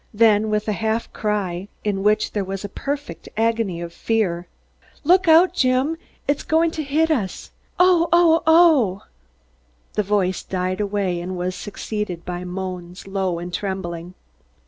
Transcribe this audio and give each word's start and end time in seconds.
Then 0.15 0.49
with 0.49 0.67
a 0.67 0.71
half 0.73 1.13
cry, 1.13 1.67
in 1.83 2.01
which 2.01 2.31
there 2.31 2.43
was 2.43 2.65
a 2.65 2.69
perfect 2.69 3.29
agony 3.37 3.81
of 3.81 3.93
fear 3.93 4.47
"Look 5.03 5.27
out, 5.27 5.53
Jim! 5.53 5.95
It's 6.27 6.41
going 6.41 6.71
to 6.71 6.83
hit 6.83 7.11
us! 7.11 7.51
Oh 7.77 8.09
oh 8.11 8.41
oh" 8.47 9.03
The 9.93 10.01
voice 10.01 10.41
died 10.41 10.81
away 10.81 11.21
and 11.21 11.37
was 11.37 11.53
succeeded 11.53 12.25
by 12.25 12.43
moans, 12.45 13.05
low 13.05 13.37
and 13.37 13.53
trembling. 13.53 14.15